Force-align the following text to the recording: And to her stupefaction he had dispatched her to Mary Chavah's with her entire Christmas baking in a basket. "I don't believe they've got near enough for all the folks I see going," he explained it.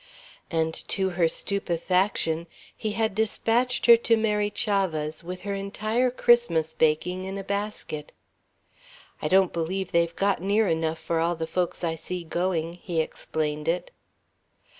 And 0.49 0.73
to 0.87 1.11
her 1.11 1.27
stupefaction 1.27 2.47
he 2.75 2.93
had 2.93 3.13
dispatched 3.13 3.85
her 3.85 3.95
to 3.97 4.17
Mary 4.17 4.49
Chavah's 4.49 5.23
with 5.23 5.41
her 5.41 5.53
entire 5.53 6.09
Christmas 6.09 6.73
baking 6.73 7.23
in 7.25 7.37
a 7.37 7.43
basket. 7.43 8.11
"I 9.21 9.27
don't 9.27 9.53
believe 9.53 9.91
they've 9.91 10.15
got 10.15 10.41
near 10.41 10.67
enough 10.67 10.97
for 10.97 11.19
all 11.19 11.35
the 11.35 11.45
folks 11.45 11.83
I 11.83 11.93
see 11.93 12.23
going," 12.23 12.73
he 12.81 12.99
explained 12.99 13.67
it. 13.67 13.91